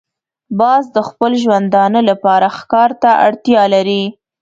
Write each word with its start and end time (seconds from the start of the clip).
باز 0.59 0.83
د 0.95 0.97
خپل 1.09 1.31
ژوندانه 1.43 1.99
لپاره 2.09 2.47
ښکار 2.57 2.89
ته 3.01 3.11
اړتیا 3.25 3.63
لري 3.73 4.03